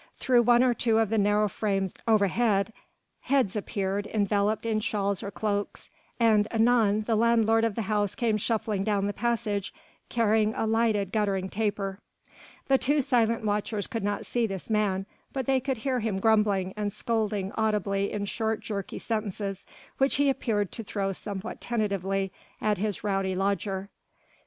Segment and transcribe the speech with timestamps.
[0.17, 2.73] Through one or two of the narrow frames overhead
[3.19, 8.37] heads appeared enveloped in shawls or cloaks, and anon the landlord of the house came
[8.37, 9.71] shuffling down the passage,
[10.09, 11.99] carrying a lighted, guttering taper.
[12.67, 16.73] The two silent watchers could not see this man, but they could hear him grumbling
[16.75, 19.67] and scolding audibly in short jerky sentences
[19.99, 23.91] which he appeared to throw somewhat tentatively at his rowdy lodger.